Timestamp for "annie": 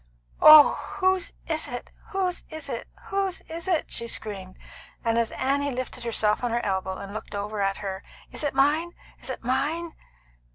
5.33-5.69